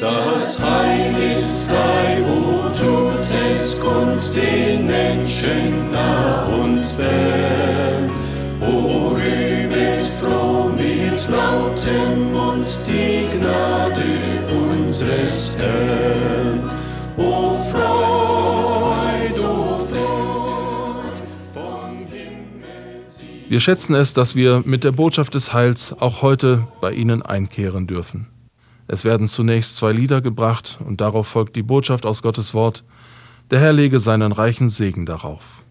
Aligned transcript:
Das 0.00 0.58
Heil 0.60 1.14
ist 1.30 1.46
frei, 1.66 2.22
wo 2.26 2.68
tut 2.70 3.22
es 3.50 3.78
kund 3.78 4.34
den 4.34 4.86
Menschen 4.86 5.92
nah 5.92 6.46
und 6.46 6.84
fern. 6.84 8.10
O 8.62 9.08
rühmet 9.14 10.02
froh 10.02 10.70
mit 10.70 11.28
lautem 11.28 12.32
Mund 12.32 12.80
die 12.86 13.28
Gnade 13.36 14.04
unseres 14.72 15.54
Herrn. 15.58 16.70
O 17.18 17.54
Freud, 17.70 19.38
o 19.38 19.78
Freud, 19.78 21.20
vom 21.52 22.06
Himmel. 22.10 23.04
Wir 23.48 23.60
schätzen 23.60 23.94
es, 23.94 24.14
dass 24.14 24.34
wir 24.34 24.62
mit 24.64 24.82
der 24.82 24.92
Botschaft 24.92 25.34
des 25.34 25.52
Heils 25.52 25.94
auch 25.98 26.22
heute 26.22 26.66
bei 26.80 26.92
Ihnen 26.92 27.20
einkehren 27.20 27.86
dürfen. 27.86 28.33
Es 28.86 29.04
werden 29.04 29.28
zunächst 29.28 29.76
zwei 29.76 29.92
Lieder 29.92 30.20
gebracht 30.20 30.78
und 30.84 31.00
darauf 31.00 31.26
folgt 31.26 31.56
die 31.56 31.62
Botschaft 31.62 32.06
aus 32.06 32.22
Gottes 32.22 32.54
Wort. 32.54 32.84
Der 33.50 33.60
Herr 33.60 33.72
lege 33.72 33.98
seinen 33.98 34.32
reichen 34.32 34.68
Segen 34.68 35.06
darauf. 35.06 35.63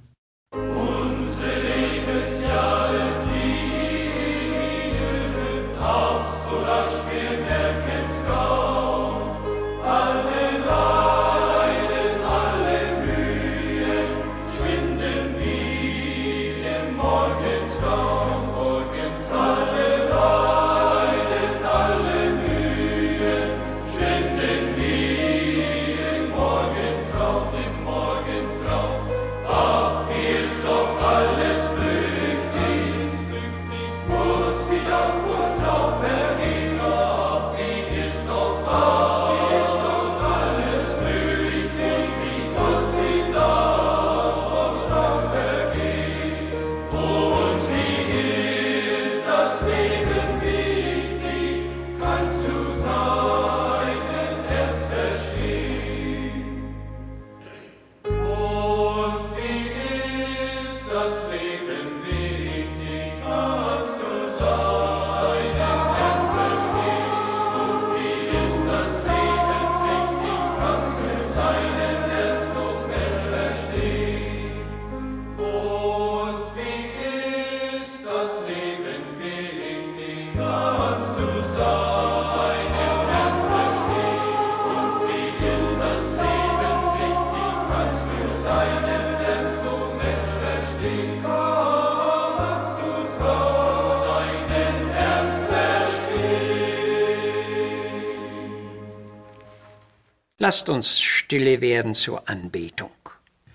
Lasst 100.45 100.67
uns 100.67 100.99
stille 100.99 101.61
werden 101.61 101.93
zur 101.93 102.27
Anbetung. 102.27 102.92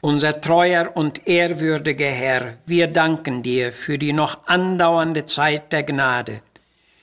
Unser 0.01 0.41
treuer 0.41 0.91
und 0.95 1.29
ehrwürdiger 1.29 2.09
Herr, 2.09 2.57
wir 2.65 2.87
danken 2.87 3.43
dir 3.43 3.73
für 3.73 3.99
die 3.99 4.15
noch 4.15 4.47
andauernde 4.47 5.27
Zeit 5.27 5.71
der 5.71 5.83
Gnade. 5.83 6.41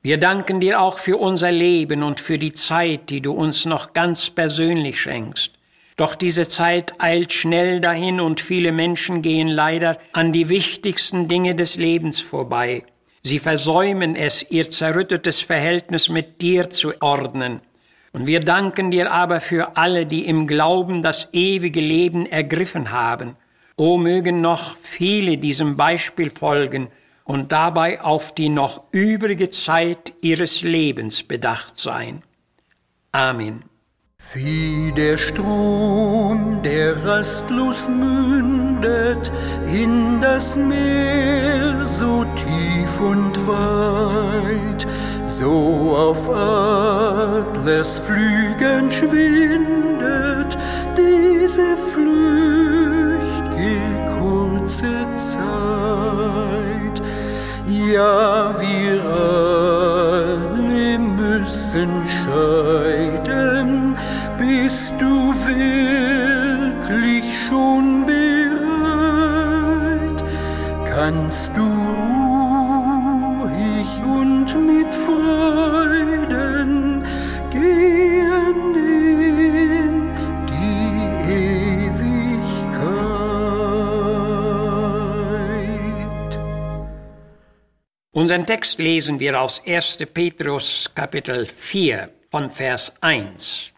Wir 0.01 0.17
danken 0.17 0.59
dir 0.59 0.81
auch 0.81 0.97
für 0.97 1.17
unser 1.17 1.51
Leben 1.51 2.01
und 2.01 2.19
für 2.19 2.39
die 2.39 2.51
Zeit, 2.51 3.11
die 3.11 3.21
du 3.21 3.33
uns 3.33 3.65
noch 3.65 3.93
ganz 3.93 4.31
persönlich 4.31 4.99
schenkst. 4.99 5.51
Doch 5.97 6.15
diese 6.15 6.47
Zeit 6.47 6.95
eilt 6.97 7.31
schnell 7.31 7.79
dahin 7.79 8.19
und 8.19 8.39
viele 8.39 8.71
Menschen 8.71 9.21
gehen 9.21 9.49
leider 9.49 9.99
an 10.13 10.31
die 10.31 10.49
wichtigsten 10.49 11.27
Dinge 11.27 11.53
des 11.53 11.75
Lebens 11.75 12.19
vorbei. 12.19 12.81
Sie 13.21 13.37
versäumen 13.37 14.15
es, 14.15 14.47
ihr 14.49 14.65
zerrüttetes 14.71 15.41
Verhältnis 15.41 16.09
mit 16.09 16.41
dir 16.41 16.71
zu 16.71 16.99
ordnen. 17.01 17.61
Und 18.15 18.27
wir 18.27 18.39
danken 18.39 18.91
dir 18.91 19.11
aber 19.11 19.41
für 19.41 19.75
alle, 19.75 20.05
die 20.05 20.25
im 20.25 20.47
Glauben 20.47 21.03
das 21.03 21.27
ewige 21.33 21.81
Leben 21.81 22.25
ergriffen 22.25 22.91
haben. 22.91 23.35
O 23.75 23.97
mögen 23.97 24.39
noch 24.39 24.77
viele 24.77 25.37
diesem 25.37 25.75
Beispiel 25.75 26.29
folgen 26.29 26.87
und 27.25 27.51
dabei 27.51 27.99
auf 27.99 28.33
die 28.33 28.47
noch 28.47 28.83
übrige 28.91 29.49
Zeit 29.49 30.13
ihres 30.21 30.61
Lebens 30.61 31.23
bedacht 31.23 31.77
sein. 31.77 32.23
Amen. 33.11 33.65
Wie 34.33 34.93
der 34.95 35.17
Strom, 35.17 36.61
der 36.63 37.05
rastlos 37.05 37.89
mündet 37.89 39.29
in 39.67 40.21
das 40.21 40.55
Meer, 40.55 41.85
so 41.85 42.23
tief 42.35 42.97
und 43.01 43.45
weit, 43.45 44.87
so 45.27 45.95
auf 45.97 46.29
Adlers 46.29 47.99
Flügen 47.99 48.91
schwindet 48.91 50.57
diese 50.97 51.77
flüchtige 51.91 52.65
kurze 54.19 55.05
Zeit. 55.15 57.01
Ja, 57.67 58.53
wir 58.59 59.03
alle 59.05 60.99
müssen 60.99 61.89
scheiden, 62.07 63.95
bist 64.37 64.93
du 64.99 65.33
wirklich 65.45 67.25
schon 67.47 68.05
bereit? 68.05 68.63
Kannst 70.85 71.51
du 71.57 71.74
Unseren 88.15 88.45
Text 88.45 88.79
lesen 88.79 89.19
wir 89.19 89.41
aus 89.41 89.61
1. 89.67 89.97
Petrus 90.13 90.89
Kapitel 90.95 91.45
4 91.45 92.09
von 92.31 92.49
Vers 92.49 92.93
1. 93.01 93.73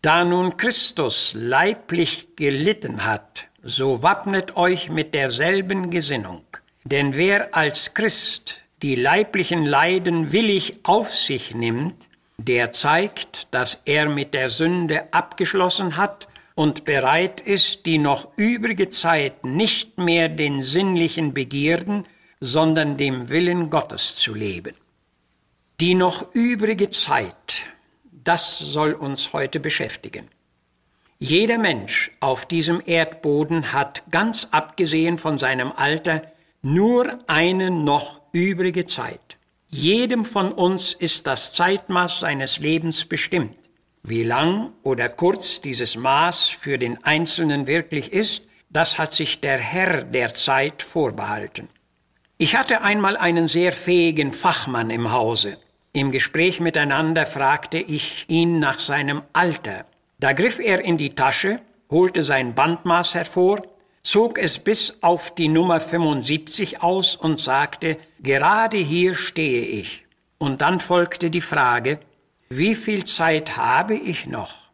Da 0.00 0.24
nun 0.24 0.56
Christus 0.56 1.34
leiblich 1.36 2.28
gelitten 2.36 3.04
hat, 3.04 3.48
so 3.62 4.02
wappnet 4.02 4.56
euch 4.56 4.88
mit 4.88 5.12
derselben 5.12 5.90
Gesinnung. 5.90 6.42
Denn 6.84 7.14
wer 7.14 7.54
als 7.54 7.92
Christ 7.92 8.62
die 8.80 8.94
leiblichen 8.94 9.66
Leiden 9.66 10.32
willig 10.32 10.78
auf 10.84 11.14
sich 11.14 11.54
nimmt, 11.54 12.08
der 12.38 12.72
zeigt, 12.72 13.46
dass 13.50 13.82
er 13.84 14.08
mit 14.08 14.32
der 14.32 14.48
Sünde 14.48 15.12
abgeschlossen 15.12 15.98
hat 15.98 16.28
und 16.54 16.86
bereit 16.86 17.42
ist, 17.42 17.84
die 17.84 17.98
noch 17.98 18.28
übrige 18.38 18.88
Zeit 18.88 19.44
nicht 19.44 19.98
mehr 19.98 20.30
den 20.30 20.62
sinnlichen 20.62 21.34
Begierden, 21.34 22.06
sondern 22.40 22.96
dem 22.96 23.28
Willen 23.28 23.70
Gottes 23.70 24.16
zu 24.16 24.34
leben. 24.34 24.74
Die 25.80 25.94
noch 25.94 26.34
übrige 26.34 26.90
Zeit, 26.90 27.62
das 28.10 28.58
soll 28.58 28.92
uns 28.92 29.32
heute 29.32 29.60
beschäftigen. 29.60 30.28
Jeder 31.18 31.58
Mensch 31.58 32.10
auf 32.20 32.46
diesem 32.46 32.82
Erdboden 32.84 33.72
hat, 33.72 34.02
ganz 34.10 34.48
abgesehen 34.50 35.18
von 35.18 35.36
seinem 35.36 35.70
Alter, 35.72 36.22
nur 36.62 37.18
eine 37.26 37.70
noch 37.70 38.22
übrige 38.32 38.86
Zeit. 38.86 39.36
Jedem 39.68 40.24
von 40.24 40.52
uns 40.52 40.94
ist 40.94 41.26
das 41.26 41.52
Zeitmaß 41.52 42.20
seines 42.20 42.58
Lebens 42.58 43.04
bestimmt. 43.04 43.56
Wie 44.02 44.22
lang 44.22 44.72
oder 44.82 45.08
kurz 45.10 45.60
dieses 45.60 45.96
Maß 45.96 46.48
für 46.48 46.78
den 46.78 47.04
Einzelnen 47.04 47.66
wirklich 47.66 48.12
ist, 48.12 48.42
das 48.70 48.98
hat 48.98 49.14
sich 49.14 49.40
der 49.40 49.58
Herr 49.58 50.04
der 50.04 50.32
Zeit 50.32 50.80
vorbehalten. 50.80 51.68
Ich 52.42 52.56
hatte 52.56 52.80
einmal 52.80 53.18
einen 53.18 53.48
sehr 53.48 53.70
fähigen 53.70 54.32
Fachmann 54.32 54.88
im 54.88 55.12
Hause. 55.12 55.58
Im 55.92 56.10
Gespräch 56.10 56.58
miteinander 56.58 57.26
fragte 57.26 57.76
ich 57.76 58.24
ihn 58.28 58.58
nach 58.58 58.78
seinem 58.78 59.20
Alter. 59.34 59.84
Da 60.20 60.32
griff 60.32 60.58
er 60.58 60.82
in 60.82 60.96
die 60.96 61.14
Tasche, 61.14 61.60
holte 61.90 62.22
sein 62.24 62.54
Bandmaß 62.54 63.14
hervor, 63.14 63.60
zog 64.00 64.38
es 64.38 64.58
bis 64.58 64.94
auf 65.02 65.34
die 65.34 65.48
Nummer 65.48 65.80
75 65.80 66.82
aus 66.82 67.14
und 67.14 67.40
sagte, 67.40 67.98
gerade 68.20 68.78
hier 68.78 69.16
stehe 69.16 69.66
ich. 69.66 70.06
Und 70.38 70.62
dann 70.62 70.80
folgte 70.80 71.28
die 71.28 71.42
Frage, 71.42 71.98
wie 72.48 72.74
viel 72.74 73.04
Zeit 73.04 73.58
habe 73.58 73.96
ich 73.96 74.26
noch? 74.26 74.70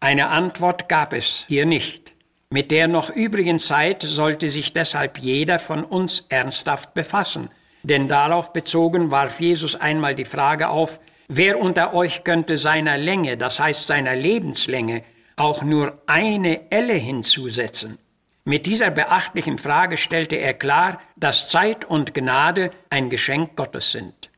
Eine 0.00 0.28
Antwort 0.28 0.88
gab 0.88 1.12
es 1.12 1.44
hier 1.48 1.66
nicht. 1.66 2.03
Mit 2.50 2.70
der 2.70 2.88
noch 2.88 3.10
übrigen 3.10 3.58
Zeit 3.58 4.02
sollte 4.02 4.48
sich 4.48 4.72
deshalb 4.72 5.18
jeder 5.18 5.58
von 5.58 5.84
uns 5.84 6.26
ernsthaft 6.28 6.94
befassen, 6.94 7.50
denn 7.82 8.08
darauf 8.08 8.52
bezogen 8.52 9.10
warf 9.10 9.40
Jesus 9.40 9.76
einmal 9.76 10.14
die 10.14 10.24
Frage 10.24 10.68
auf, 10.68 11.00
wer 11.28 11.58
unter 11.58 11.94
euch 11.94 12.24
könnte 12.24 12.56
seiner 12.56 12.96
Länge, 12.96 13.36
das 13.36 13.60
heißt 13.60 13.86
seiner 13.86 14.14
Lebenslänge, 14.14 15.02
auch 15.36 15.62
nur 15.62 16.00
eine 16.06 16.70
Elle 16.70 16.94
hinzusetzen. 16.94 17.98
Mit 18.44 18.66
dieser 18.66 18.90
beachtlichen 18.90 19.58
Frage 19.58 19.96
stellte 19.96 20.36
er 20.36 20.54
klar, 20.54 21.00
dass 21.16 21.48
Zeit 21.48 21.86
und 21.86 22.12
Gnade 22.12 22.70
ein 22.90 23.08
Geschenk 23.08 23.56
Gottes 23.56 23.92
sind. 23.92 24.30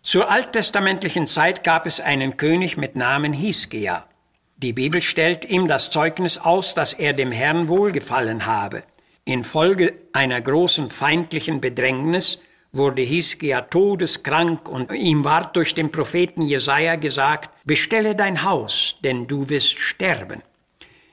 Zur 0.00 0.30
alttestamentlichen 0.30 1.26
Zeit 1.26 1.62
gab 1.62 1.86
es 1.86 2.00
einen 2.00 2.36
König 2.36 2.76
mit 2.76 2.96
Namen 2.96 3.32
Hiskia. 3.32 4.06
Die 4.64 4.72
Bibel 4.72 5.02
stellt 5.02 5.44
ihm 5.44 5.68
das 5.68 5.90
Zeugnis 5.90 6.38
aus, 6.38 6.72
dass 6.72 6.94
er 6.94 7.12
dem 7.12 7.30
Herrn 7.30 7.68
wohlgefallen 7.68 8.46
habe. 8.46 8.82
Infolge 9.26 9.92
einer 10.14 10.40
großen 10.40 10.88
feindlichen 10.88 11.60
Bedrängnis 11.60 12.40
wurde 12.72 13.02
Hiskia 13.02 13.60
todeskrank 13.60 14.66
und 14.66 14.90
ihm 14.90 15.22
ward 15.22 15.54
durch 15.54 15.74
den 15.74 15.92
Propheten 15.92 16.40
Jesaja 16.40 16.96
gesagt, 16.96 17.50
bestelle 17.66 18.16
dein 18.16 18.42
Haus, 18.42 18.96
denn 19.04 19.26
du 19.26 19.50
wirst 19.50 19.80
sterben. 19.80 20.40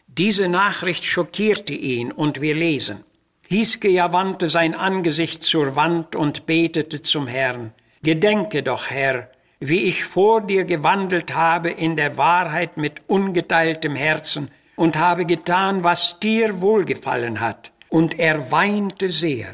Diese 0.08 0.48
Nachricht 0.48 1.04
schockierte 1.04 1.74
ihn 1.74 2.14
und 2.14 2.40
wir 2.40 2.56
lesen. 2.56 3.04
Hiskia 3.50 4.14
wandte 4.14 4.48
sein 4.48 4.74
Angesicht 4.76 5.44
zur 5.44 5.76
Wand 5.76 6.16
und 6.16 6.46
betete 6.46 7.02
zum 7.02 7.28
Herrn. 7.28 7.74
Gedenke 8.02 8.64
doch, 8.64 8.90
Herr, 8.90 9.30
wie 9.62 9.84
ich 9.84 10.04
vor 10.04 10.42
dir 10.42 10.66
gewandelt 10.66 11.36
habe 11.36 11.70
in 11.70 11.96
der 11.96 12.18
Wahrheit 12.18 12.78
mit 12.78 13.04
ungeteiltem 13.08 13.96
Herzen 13.96 14.50
und 14.76 14.98
habe 14.98 15.26
getan, 15.26 15.84
was 15.84 16.20
dir 16.20 16.62
wohlgefallen 16.62 17.40
hat. 17.40 17.72
Und 17.88 18.18
er 18.18 18.52
weinte 18.52 19.12
sehr. 19.12 19.54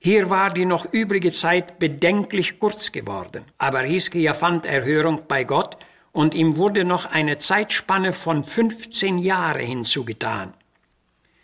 Hier 0.00 0.30
war 0.30 0.52
die 0.52 0.64
noch 0.64 0.92
übrige 0.92 1.30
Zeit 1.30 1.78
bedenklich 1.78 2.58
kurz 2.58 2.90
geworden, 2.90 3.44
aber 3.56 3.82
Hiskia 3.82 4.34
fand 4.34 4.66
Erhörung 4.66 5.22
bei 5.28 5.44
Gott 5.44 5.76
und 6.10 6.34
ihm 6.34 6.56
wurde 6.56 6.84
noch 6.84 7.06
eine 7.06 7.38
Zeitspanne 7.38 8.12
von 8.12 8.44
15 8.44 9.18
Jahre 9.18 9.60
hinzugetan. 9.60 10.54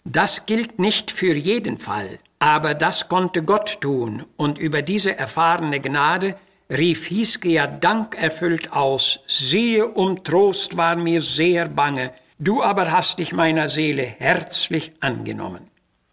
Das 0.05 0.47
gilt 0.47 0.81
nicht 0.81 1.13
für 1.13 1.35
jeden 1.35 1.79
Fall, 1.79 2.19
aber 2.41 2.75
das 2.75 3.09
konnte 3.09 3.45
Gott 3.45 3.81
tun 3.81 4.25
und 4.37 4.59
über 4.59 4.83
diese 4.83 5.17
erfahrene 5.17 5.79
Gnade 5.79 6.35
rief 6.73 7.07
Hiskia 7.07 7.67
dankerfüllt 7.67 8.73
aus, 8.73 9.21
siehe, 9.27 9.87
um 9.87 10.25
Trost 10.25 10.77
war 10.77 10.97
mir 10.97 11.21
sehr 11.21 11.69
bange, 11.69 12.13
du 12.39 12.63
aber 12.63 12.91
hast 12.91 13.19
dich 13.19 13.33
meiner 13.33 13.69
Seele 13.69 14.03
herzlich 14.03 14.93
angenommen. 15.01 15.69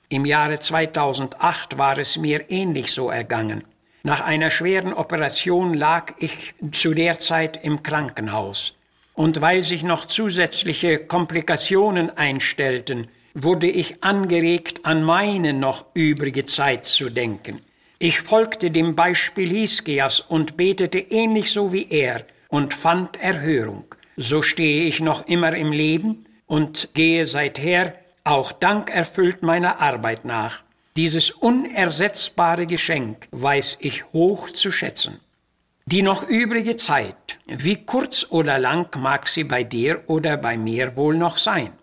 Im 0.10 0.26
Jahre 0.26 0.60
2008 0.60 1.78
war 1.78 1.98
es 1.98 2.18
mir 2.18 2.50
ähnlich 2.52 2.92
so 2.92 3.10
ergangen. 3.10 3.64
Nach 4.04 4.22
einer 4.22 4.50
schweren 4.50 4.94
Operation 4.94 5.74
lag 5.74 6.14
ich 6.20 6.54
zu 6.72 6.94
der 6.94 7.20
Zeit 7.20 7.64
im 7.64 7.84
Krankenhaus. 7.84 8.76
Und 9.14 9.42
weil 9.42 9.64
sich 9.64 9.84
noch 9.84 10.06
zusätzliche 10.06 11.00
Komplikationen 11.00 12.10
einstellten, 12.18 13.08
wurde 13.34 13.68
ich 13.68 14.04
angeregt, 14.04 14.86
an 14.86 15.04
meine 15.04 15.54
noch 15.54 15.86
übrige 15.94 16.46
Zeit 16.46 16.86
zu 16.86 17.10
denken. 17.10 17.62
Ich 18.02 18.22
folgte 18.22 18.72
dem 18.72 18.96
Beispiel 18.96 19.50
Hiskias 19.50 20.22
und 20.22 20.56
betete 20.56 21.00
ähnlich 21.00 21.52
so 21.52 21.74
wie 21.74 21.86
er 21.90 22.24
und 22.48 22.74
fand 22.74 23.22
Erhörung. 23.22 23.84
So 24.16 24.42
stehe 24.42 24.86
ich 24.86 25.02
noch 25.02 25.28
immer 25.28 25.54
im 25.54 25.74
Leben 25.74 26.26
und 26.46 26.88
gehe 26.94 27.26
seither 27.26 27.96
auch 28.24 28.54
dankerfüllt 28.54 29.44
meiner 29.44 29.82
Arbeit 29.82 30.24
nach. 30.24 30.64
Dieses 30.96 31.32
unersetzbare 31.32 32.68
Geschenk 32.68 33.28
weiß 33.32 33.80
ich 33.82 34.06
hoch 34.14 34.50
zu 34.52 34.72
schätzen. 34.72 35.20
Die 35.86 36.02
noch 36.02 36.24
übrige 36.24 36.78
Zeit, 36.78 37.40
wie 37.48 37.84
kurz 37.84 38.28
oder 38.30 38.60
lang 38.60 38.88
mag 38.98 39.28
sie 39.28 39.44
bei 39.44 39.66
dir 39.66 40.04
oder 40.08 40.38
bei 40.38 40.58
mir 40.58 40.96
wohl 40.96 41.18
noch 41.18 41.38
sein? 41.38 41.74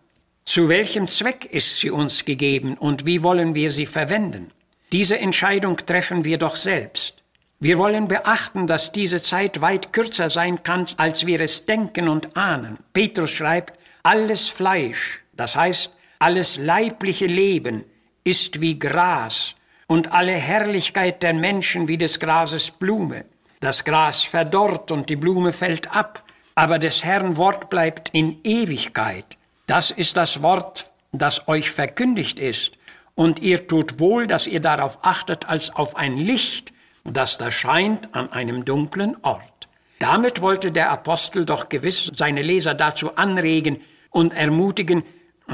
Zu 0.46 0.70
welchem 0.70 1.08
Zweck 1.08 1.44
ist 1.44 1.78
sie 1.78 1.90
uns 1.90 2.24
gegeben 2.24 2.78
und 2.78 3.04
wie 3.04 3.22
wollen 3.22 3.54
wir 3.54 3.70
sie 3.70 3.84
verwenden? 3.84 4.52
Diese 4.92 5.18
Entscheidung 5.18 5.78
treffen 5.78 6.24
wir 6.24 6.38
doch 6.38 6.54
selbst. 6.54 7.22
Wir 7.58 7.78
wollen 7.78 8.06
beachten, 8.06 8.66
dass 8.66 8.92
diese 8.92 9.20
Zeit 9.20 9.60
weit 9.60 9.92
kürzer 9.92 10.30
sein 10.30 10.62
kann, 10.62 10.86
als 10.98 11.26
wir 11.26 11.40
es 11.40 11.66
denken 11.66 12.08
und 12.08 12.36
ahnen. 12.36 12.78
Petrus 12.92 13.30
schreibt, 13.30 13.78
alles 14.02 14.48
Fleisch, 14.48 15.20
das 15.32 15.56
heißt 15.56 15.90
alles 16.18 16.56
leibliche 16.58 17.26
Leben, 17.26 17.84
ist 18.24 18.60
wie 18.60 18.78
Gras 18.78 19.54
und 19.86 20.12
alle 20.12 20.32
Herrlichkeit 20.32 21.22
der 21.22 21.34
Menschen 21.34 21.88
wie 21.88 21.98
des 21.98 22.20
Grases 22.20 22.70
Blume. 22.70 23.24
Das 23.60 23.84
Gras 23.84 24.22
verdorrt 24.22 24.90
und 24.90 25.10
die 25.10 25.16
Blume 25.16 25.52
fällt 25.52 25.94
ab, 25.94 26.22
aber 26.54 26.78
des 26.78 27.04
Herrn 27.04 27.36
Wort 27.36 27.70
bleibt 27.70 28.10
in 28.12 28.38
Ewigkeit. 28.44 29.36
Das 29.66 29.90
ist 29.90 30.16
das 30.16 30.42
Wort, 30.42 30.90
das 31.12 31.48
euch 31.48 31.70
verkündigt 31.70 32.38
ist 32.38 32.75
und 33.16 33.40
ihr 33.40 33.66
tut 33.66 33.98
wohl, 33.98 34.28
dass 34.28 34.46
ihr 34.46 34.60
darauf 34.60 35.00
achtet 35.02 35.48
als 35.48 35.74
auf 35.74 35.96
ein 35.96 36.16
Licht, 36.16 36.72
das 37.02 37.38
da 37.38 37.50
scheint 37.50 38.14
an 38.14 38.30
einem 38.30 38.64
dunklen 38.64 39.16
Ort. 39.22 39.68
Damit 39.98 40.42
wollte 40.42 40.70
der 40.70 40.90
Apostel 40.90 41.44
doch 41.44 41.68
gewiss 41.68 42.12
seine 42.14 42.42
Leser 42.42 42.74
dazu 42.74 43.16
anregen 43.16 43.80
und 44.10 44.34
ermutigen, 44.34 45.02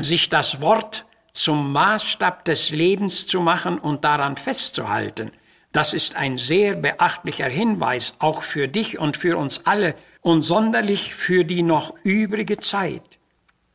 sich 0.00 0.28
das 0.28 0.60
Wort 0.60 1.06
zum 1.32 1.72
Maßstab 1.72 2.44
des 2.44 2.70
Lebens 2.70 3.26
zu 3.26 3.40
machen 3.40 3.78
und 3.78 4.04
daran 4.04 4.36
festzuhalten. 4.36 5.30
Das 5.70 5.94
ist 5.94 6.16
ein 6.16 6.36
sehr 6.36 6.74
beachtlicher 6.74 7.48
Hinweis, 7.48 8.14
auch 8.18 8.42
für 8.42 8.68
dich 8.68 8.98
und 8.98 9.16
für 9.16 9.38
uns 9.38 9.66
alle 9.66 9.94
und 10.20 10.42
sonderlich 10.42 11.14
für 11.14 11.44
die 11.44 11.62
noch 11.62 11.94
übrige 12.02 12.58
Zeit. 12.58 13.02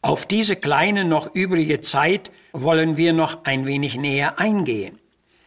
Auf 0.02 0.26
diese 0.26 0.56
kleine 0.56 1.06
noch 1.06 1.34
übrige 1.34 1.80
Zeit 1.80 2.32
wollen 2.64 2.98
wir 2.98 3.14
noch 3.14 3.46
ein 3.46 3.66
wenig 3.68 3.98
näher 3.98 4.40
eingehen. 4.40 5.00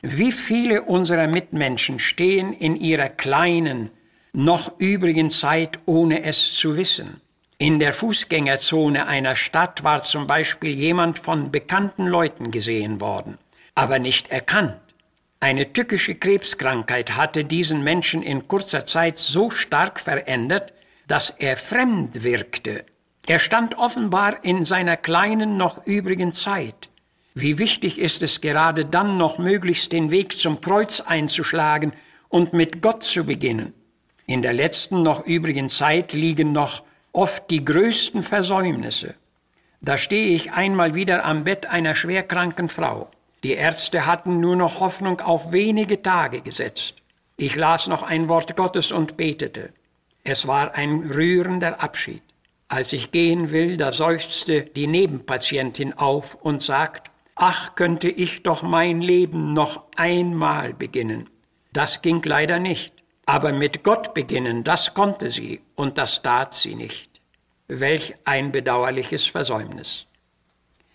Wie 0.03 0.33
viele 0.33 0.83
unserer 0.83 1.27
Mitmenschen 1.27 1.99
stehen 1.99 2.53
in 2.53 2.77
ihrer 2.77 3.09
kleinen, 3.09 3.91
noch 4.33 4.79
übrigen 4.79 5.31
Zeit, 5.31 5.79
ohne 5.87 6.23
es 6.25 6.55
zu 6.55 6.77
wissen? 6.77 7.21
In 7.59 7.79
der 7.79 7.93
Fußgängerzone 7.93 9.07
einer 9.07 9.37
Stadt 9.37 9.85
war 9.85 10.03
zum 10.05 10.27
Beispiel 10.27 10.71
jemand 10.71 11.19
von 11.19 11.51
bekannten 11.51 12.07
Leuten 12.07 12.51
gesehen 12.51 13.01
worden, 13.01 13.37
aber 13.75 13.99
nicht 13.99 14.29
erkannt. 14.31 14.81
Eine 15.41 15.73
tückische 15.73 16.15
Krebskrankheit 16.15 17.17
hatte 17.17 17.45
diesen 17.45 17.83
Menschen 17.83 18.23
in 18.23 18.47
kurzer 18.47 18.85
Zeit 18.85 19.17
so 19.17 19.51
stark 19.51 19.99
verändert, 19.99 20.75
dass 21.07 21.31
er 21.31 21.57
fremd 21.57 22.25
wirkte. 22.25 22.85
Er 23.27 23.39
stand 23.39 23.77
offenbar 23.79 24.45
in 24.45 24.65
seiner 24.65 24.97
kleinen 24.97 25.57
noch 25.57 25.87
übrigen 25.87 26.33
Zeit. 26.35 26.90
Wie 27.35 27.59
wichtig 27.59 27.99
ist 27.99 28.23
es 28.23 28.41
gerade 28.41 28.85
dann 28.85 29.17
noch 29.17 29.39
möglichst 29.39 29.93
den 29.93 30.11
Weg 30.11 30.39
zum 30.39 30.61
Kreuz 30.61 31.01
einzuschlagen 31.01 31.93
und 32.29 32.53
mit 32.53 32.83
Gott 32.83 33.03
zu 33.03 33.25
beginnen. 33.25 33.73
In 34.27 34.43
der 34.43 34.53
letzten 34.53 35.03
noch 35.03 35.25
übrigen 35.27 35.69
Zeit 35.69 36.13
liegen 36.13 36.53
noch 36.53 36.83
oft 37.13 37.51
die 37.51 37.65
größten 37.65 38.23
Versäumnisse. 38.23 39.15
Da 39.81 39.97
stehe 39.97 40.35
ich 40.35 40.53
einmal 40.53 40.95
wieder 40.95 41.25
am 41.25 41.45
Bett 41.45 41.67
einer 41.67 41.95
schwerkranken 41.95 42.69
Frau. 42.69 43.11
Die 43.43 43.55
Ärzte 43.55 44.07
hatten 44.07 44.41
nur 44.41 44.57
noch 44.57 44.81
Hoffnung 44.81 45.21
auf 45.21 45.53
wenige 45.53 46.03
Tage 46.03 46.43
gesetzt. 46.43 46.97
Ich 47.37 47.57
las 47.57 47.87
noch 47.87 48.03
ein 48.03 48.29
Wort 48.29 48.57
Gottes 48.57 48.93
und 48.93 49.17
betete. 49.17 49.73
Es 50.23 50.47
war 50.47 50.75
ein 50.75 51.11
rührender 51.11 51.83
Abschied. 51.83 52.23
Als 52.69 52.93
ich 52.93 53.11
gehen 53.11 53.51
will, 53.51 53.79
da 53.79 53.93
seufzte 53.93 54.63
die 54.63 54.87
Nebenpatientin 54.87 55.95
auf 55.95 56.35
und 56.35 56.61
sagt, 56.61 57.11
ach 57.41 57.75
könnte 57.75 58.09
ich 58.09 58.43
doch 58.43 58.63
mein 58.63 59.01
Leben 59.01 59.53
noch 59.55 59.85
einmal 59.97 60.75
beginnen. 60.75 61.29
Das 61.73 62.03
ging 62.03 62.23
leider 62.23 62.59
nicht. 62.61 62.95
Aber 63.27 63.53
mit 63.53 63.83
Gott 63.83 64.13
beginnen, 64.13 64.65
das 64.65 64.93
konnte 64.95 65.31
sie 65.31 65.61
und 65.75 65.99
das 65.99 66.23
tat 66.23 66.53
sie 66.53 66.75
nicht. 66.75 67.21
Welch 67.69 68.15
ein 68.25 68.53
bedauerliches 68.53 69.27
Versäumnis. 69.27 70.07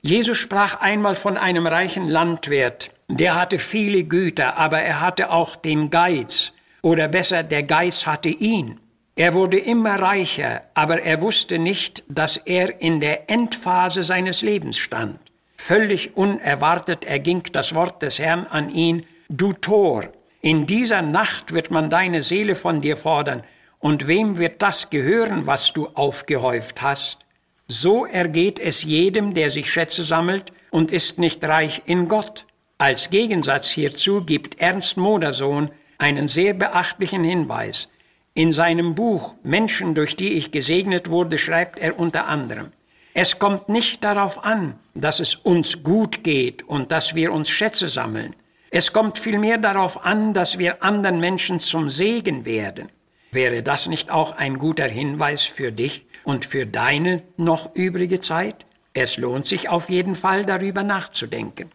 Jesus 0.02 0.38
sprach 0.38 0.82
einmal 0.82 1.16
von 1.16 1.38
einem 1.38 1.66
reichen 1.66 2.08
Landwirt, 2.08 2.92
der 3.08 3.36
hatte 3.36 3.58
viele 3.58 4.04
Güter, 4.04 4.58
aber 4.58 4.82
er 4.82 5.00
hatte 5.00 5.32
auch 5.32 5.56
den 5.56 5.90
Geiz, 5.90 6.52
oder 6.82 7.08
besser, 7.08 7.42
der 7.42 7.64
Geiz 7.64 8.06
hatte 8.06 8.30
ihn. 8.30 8.80
Er 9.16 9.34
wurde 9.34 9.58
immer 9.58 10.00
reicher, 10.00 10.64
aber 10.74 11.02
er 11.02 11.22
wusste 11.22 11.58
nicht, 11.58 12.04
dass 12.08 12.38
er 12.38 12.82
in 12.82 13.00
der 13.00 13.30
Endphase 13.30 14.04
seines 14.04 14.42
Lebens 14.42 14.78
stand. 14.78 15.20
Völlig 15.68 16.16
unerwartet 16.16 17.06
erging 17.06 17.42
das 17.52 17.74
Wort 17.74 18.04
des 18.04 18.20
Herrn 18.20 18.46
an 18.46 18.70
ihn, 18.70 19.04
du 19.30 19.52
Tor, 19.52 20.04
in 20.40 20.68
dieser 20.68 21.02
Nacht 21.02 21.54
wird 21.54 21.72
man 21.72 21.90
deine 21.90 22.22
Seele 22.22 22.56
von 22.56 22.82
dir 22.82 22.96
fordern, 22.96 23.42
und 23.80 24.08
wem 24.08 24.38
wird 24.38 24.62
das 24.62 24.92
gehören, 24.92 25.48
was 25.48 25.74
du 25.74 25.88
aufgehäuft 25.88 26.84
hast? 26.84 27.26
So 27.68 28.06
ergeht 28.06 28.60
es 28.60 28.84
jedem, 28.84 29.34
der 29.34 29.50
sich 29.50 29.74
Schätze 29.74 30.04
sammelt 30.04 30.54
und 30.70 30.92
ist 30.92 31.18
nicht 31.18 31.44
reich 31.44 31.82
in 31.88 32.08
Gott. 32.10 32.46
Als 32.78 33.10
Gegensatz 33.10 33.72
hierzu 33.72 34.24
gibt 34.24 34.62
Ernst 34.62 34.98
Modersohn 34.98 35.72
einen 35.98 36.28
sehr 36.28 36.54
beachtlichen 36.54 37.24
Hinweis. 37.24 37.90
In 38.36 38.52
seinem 38.52 38.94
Buch 38.94 39.34
Menschen, 39.42 39.96
durch 39.96 40.16
die 40.16 40.34
ich 40.34 40.52
gesegnet 40.52 41.10
wurde, 41.10 41.40
schreibt 41.40 41.80
er 41.80 41.98
unter 41.98 42.28
anderem, 42.28 42.72
es 43.18 43.40
kommt 43.40 43.70
nicht 43.70 44.04
darauf 44.04 44.44
an, 44.44 44.78
dass 44.94 45.22
es 45.22 45.36
uns 45.36 45.84
gut 45.84 46.22
geht 46.22 46.64
und 46.64 46.92
dass 46.92 47.16
wir 47.16 47.32
uns 47.32 47.50
Schätze 47.50 47.88
sammeln. 47.88 48.36
Es 48.72 48.92
kommt 48.92 49.18
vielmehr 49.18 49.58
darauf 49.58 50.04
an, 50.04 50.34
dass 50.34 50.60
wir 50.60 50.84
anderen 50.84 51.22
Menschen 51.22 51.62
zum 51.62 51.90
Segen 51.90 52.44
werden. 52.44 52.90
Wäre 53.32 53.64
das 53.64 53.88
nicht 53.88 54.12
auch 54.12 54.34
ein 54.34 54.58
guter 54.58 54.90
Hinweis 54.90 55.44
für 55.44 55.72
dich 55.72 56.06
und 56.26 56.44
für 56.44 56.66
deine 56.66 57.24
noch 57.38 57.74
übrige 57.74 58.20
Zeit? 58.20 58.66
Es 58.94 59.16
lohnt 59.16 59.46
sich 59.46 59.70
auf 59.70 59.90
jeden 59.90 60.16
Fall 60.16 60.46
darüber 60.46 60.84
nachzudenken. 60.84 61.72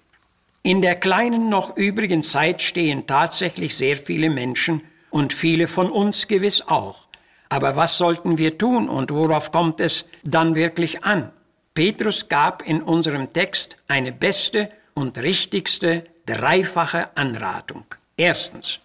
In 0.63 0.83
der 0.83 0.95
kleinen 0.95 1.49
noch 1.49 1.75
übrigen 1.75 2.23
Zeit 2.23 2.61
stehen 2.61 3.07
tatsächlich 3.07 3.75
sehr 3.75 3.97
viele 3.97 4.29
Menschen 4.29 4.83
und 5.09 5.33
viele 5.33 5.69
von 5.69 5.91
uns 5.91 6.29
gewiss 6.29 6.65
auch. 6.69 7.09
Aber 7.51 7.77
was 7.77 7.99
sollten 7.99 8.39
wir 8.39 8.57
tun 8.57 8.89
und 8.89 9.11
worauf 9.11 9.53
kommt 9.53 9.81
es 9.81 10.07
dann 10.23 10.55
wirklich 10.55 11.05
an? 11.05 11.31
Petrus 11.75 12.29
gab 12.29 12.67
in 12.67 12.81
unserem 12.81 13.33
Text 13.33 13.77
eine 13.89 14.13
beste 14.13 14.71
und 14.95 15.19
richtigste 15.19 16.05
dreifache 16.27 17.17
Anratung. 17.17 17.85
Erstens, 18.17 18.81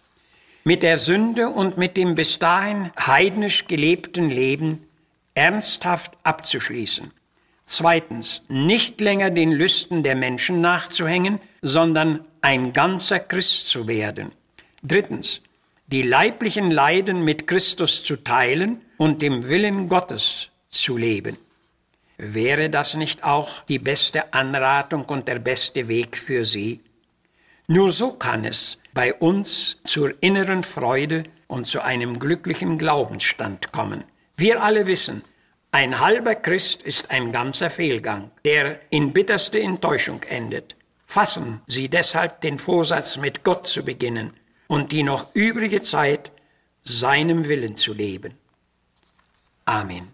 mit 0.64 0.82
der 0.82 0.98
Sünde 0.98 1.50
und 1.50 1.78
mit 1.78 1.96
dem 1.96 2.16
bis 2.16 2.40
dahin 2.40 2.92
heidnisch 3.00 3.68
gelebten 3.68 4.30
Leben 4.30 4.88
ernsthaft 5.36 6.14
abzuschließen. 6.24 7.12
Zweitens, 7.66 8.44
nicht 8.48 9.00
länger 9.00 9.30
den 9.30 9.52
Lüsten 9.52 10.02
der 10.02 10.16
Menschen 10.16 10.62
nachzuhängen, 10.62 11.40
sondern 11.62 12.26
ein 12.42 12.74
ganzer 12.74 13.20
Christ 13.20 13.68
zu 13.68 13.88
werden. 13.88 14.32
Drittens, 14.82 15.42
die 15.88 16.02
leiblichen 16.02 16.72
Leiden 16.72 17.24
mit 17.24 17.46
Christus 17.46 18.04
zu 18.04 18.16
teilen 18.18 18.82
und 18.98 19.22
dem 19.22 19.48
Willen 19.48 19.88
Gottes 19.88 20.50
zu 20.68 20.98
leben. 20.98 21.38
Wäre 22.18 22.70
das 22.70 22.96
nicht 22.96 23.24
auch 23.24 23.62
die 23.64 23.78
beste 23.78 24.34
Anratung 24.34 25.06
und 25.06 25.28
der 25.28 25.40
beste 25.40 25.88
Weg 25.88 26.18
für 26.18 26.46
Sie? 26.46 26.82
Nur 27.68 27.92
so 27.92 28.12
kann 28.12 28.46
es 28.46 28.80
bei 28.94 29.14
uns 29.14 29.80
zur 29.86 30.14
inneren 30.22 30.64
Freude 30.64 31.24
und 31.48 31.68
zu 31.68 31.82
einem 31.82 32.20
glücklichen 32.20 32.78
Glaubensstand 32.78 33.72
kommen. 33.72 34.06
Wir 34.38 34.64
alle 34.64 34.88
wissen, 34.88 35.24
ein 35.72 36.00
halber 36.00 36.36
Christ 36.36 36.82
ist 36.82 37.12
ein 37.12 37.32
ganzer 37.32 37.70
Fehlgang, 37.70 38.32
der 38.46 38.80
in 38.90 39.14
bitterste 39.14 39.60
Enttäuschung 39.60 40.24
endet. 40.24 40.76
Fassen 41.06 41.62
Sie 41.68 41.90
deshalb 41.90 42.42
den 42.42 42.58
Vorsatz, 42.58 43.18
mit 43.18 43.44
Gott 43.44 43.68
zu 43.68 43.84
beginnen 43.84 44.34
und 44.68 44.92
die 44.92 45.04
noch 45.04 45.34
übrige 45.34 45.82
Zeit 45.82 46.32
seinem 46.84 47.48
Willen 47.48 47.76
zu 47.76 47.94
leben. 47.94 48.34
Amen. 49.66 50.08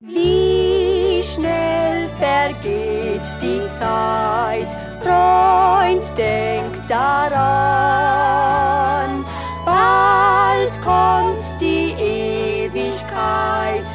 Wie 0.00 1.22
schnell 1.24 2.08
vergeht 2.20 3.26
die 3.42 3.66
Zeit, 3.80 4.76
Freund, 5.02 6.04
denk 6.16 6.86
daran. 6.88 8.28
Bald 9.64 10.80
kommt 10.82 11.60
die 11.60 11.94
Ewigkeit, 11.98 13.87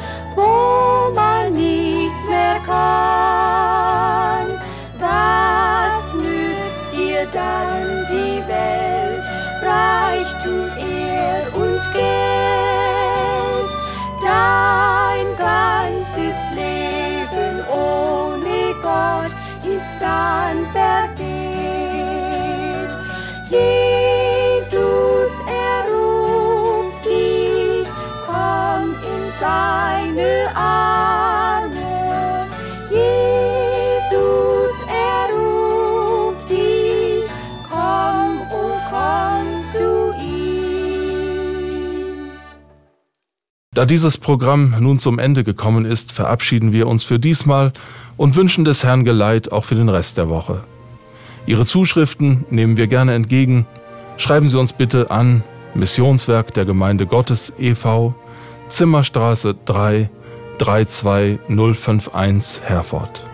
Arme. 30.54 32.46
Jesus, 32.90 34.76
er 34.88 35.34
ruft 35.34 36.50
dich, 36.50 37.26
komm, 37.68 38.40
oh 38.52 38.78
komm 38.90 39.62
zu 39.72 40.14
ihm. 40.20 40.64
Da 43.72 43.84
dieses 43.86 44.18
Programm 44.18 44.74
nun 44.78 44.98
zum 44.98 45.18
Ende 45.18 45.44
gekommen 45.44 45.84
ist, 45.84 46.12
verabschieden 46.12 46.72
wir 46.72 46.86
uns 46.86 47.02
für 47.02 47.18
diesmal 47.18 47.72
und 48.16 48.36
wünschen 48.36 48.64
des 48.64 48.84
Herrn 48.84 49.04
Geleit 49.04 49.50
auch 49.50 49.64
für 49.64 49.74
den 49.74 49.88
Rest 49.88 50.18
der 50.18 50.28
Woche. 50.28 50.64
Ihre 51.46 51.66
Zuschriften 51.66 52.44
nehmen 52.50 52.76
wir 52.76 52.86
gerne 52.86 53.14
entgegen. 53.14 53.66
Schreiben 54.16 54.48
Sie 54.48 54.58
uns 54.58 54.72
bitte 54.72 55.10
an 55.10 55.42
Missionswerk 55.74 56.54
der 56.54 56.64
Gemeinde 56.64 57.06
Gottes 57.06 57.52
e.V., 57.58 58.14
Zimmerstraße 58.68 59.54
3, 59.66 60.08
32051 60.58 62.60
Herford. 62.62 63.33